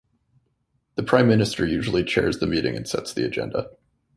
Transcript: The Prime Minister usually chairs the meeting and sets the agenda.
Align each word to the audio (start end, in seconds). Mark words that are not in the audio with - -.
The 0.95 1.03
Prime 1.03 1.27
Minister 1.27 1.63
usually 1.63 2.03
chairs 2.03 2.39
the 2.39 2.47
meeting 2.47 2.75
and 2.75 2.87
sets 2.87 3.13
the 3.13 3.23
agenda. 3.23 3.69